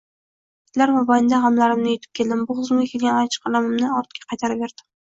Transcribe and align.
Yillar 0.71 0.93
mobaynida 0.95 1.41
g`amlarimni 1.43 1.95
yutib 1.95 2.17
keldim, 2.21 2.43
bo`g`zimga 2.49 2.89
kelgan 2.97 3.23
achchiq 3.23 3.49
allanimani 3.53 3.97
ortga 4.03 4.29
qaytaraverdim 4.29 4.95